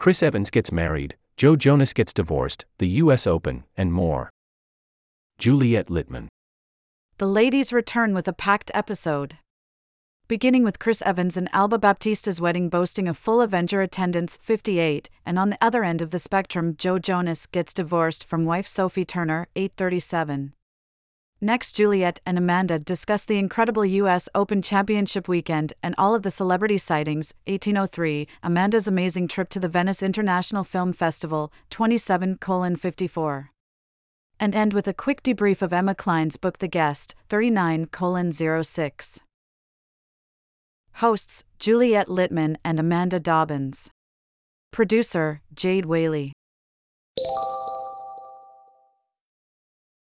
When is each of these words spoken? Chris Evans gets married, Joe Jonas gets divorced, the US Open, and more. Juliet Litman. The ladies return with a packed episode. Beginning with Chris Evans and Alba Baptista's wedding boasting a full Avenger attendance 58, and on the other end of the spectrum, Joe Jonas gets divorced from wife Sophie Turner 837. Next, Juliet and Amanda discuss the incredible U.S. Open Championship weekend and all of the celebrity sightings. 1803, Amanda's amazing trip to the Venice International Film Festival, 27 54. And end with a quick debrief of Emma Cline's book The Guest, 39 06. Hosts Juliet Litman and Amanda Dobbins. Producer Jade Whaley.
Chris 0.00 0.22
Evans 0.22 0.48
gets 0.48 0.72
married, 0.72 1.14
Joe 1.36 1.56
Jonas 1.56 1.92
gets 1.92 2.14
divorced, 2.14 2.64
the 2.78 2.88
US 3.02 3.26
Open, 3.26 3.64
and 3.76 3.92
more. 3.92 4.30
Juliet 5.36 5.88
Litman. 5.88 6.28
The 7.18 7.26
ladies 7.26 7.70
return 7.70 8.14
with 8.14 8.26
a 8.26 8.32
packed 8.32 8.70
episode. 8.72 9.36
Beginning 10.26 10.64
with 10.64 10.78
Chris 10.78 11.02
Evans 11.02 11.36
and 11.36 11.50
Alba 11.52 11.78
Baptista's 11.78 12.40
wedding 12.40 12.70
boasting 12.70 13.08
a 13.08 13.12
full 13.12 13.42
Avenger 13.42 13.82
attendance 13.82 14.38
58, 14.40 15.10
and 15.26 15.38
on 15.38 15.50
the 15.50 15.58
other 15.60 15.84
end 15.84 16.00
of 16.00 16.12
the 16.12 16.18
spectrum, 16.18 16.76
Joe 16.78 16.98
Jonas 16.98 17.44
gets 17.44 17.74
divorced 17.74 18.24
from 18.24 18.46
wife 18.46 18.66
Sophie 18.66 19.04
Turner 19.04 19.48
837. 19.54 20.54
Next, 21.42 21.72
Juliet 21.72 22.20
and 22.26 22.36
Amanda 22.36 22.78
discuss 22.78 23.24
the 23.24 23.38
incredible 23.38 23.86
U.S. 23.86 24.28
Open 24.34 24.60
Championship 24.60 25.26
weekend 25.26 25.72
and 25.82 25.94
all 25.96 26.14
of 26.14 26.22
the 26.22 26.30
celebrity 26.30 26.76
sightings. 26.76 27.32
1803, 27.46 28.28
Amanda's 28.42 28.86
amazing 28.86 29.26
trip 29.26 29.48
to 29.50 29.60
the 29.60 29.68
Venice 29.68 30.02
International 30.02 30.64
Film 30.64 30.92
Festival, 30.92 31.50
27 31.70 32.36
54. 32.76 33.50
And 34.38 34.54
end 34.54 34.74
with 34.74 34.86
a 34.86 34.92
quick 34.92 35.22
debrief 35.22 35.62
of 35.62 35.72
Emma 35.72 35.94
Cline's 35.94 36.36
book 36.36 36.58
The 36.58 36.68
Guest, 36.68 37.14
39 37.30 37.88
06. 38.62 39.20
Hosts 40.94 41.44
Juliet 41.58 42.08
Litman 42.08 42.56
and 42.62 42.78
Amanda 42.78 43.18
Dobbins. 43.18 43.90
Producer 44.72 45.40
Jade 45.54 45.86
Whaley. 45.86 46.34